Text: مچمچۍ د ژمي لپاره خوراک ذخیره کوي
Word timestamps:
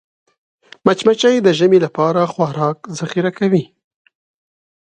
مچمچۍ 0.85 1.35
د 1.43 1.47
ژمي 1.57 1.79
لپاره 1.85 2.21
خوراک 2.33 2.77
ذخیره 2.99 3.31
کوي 3.39 3.63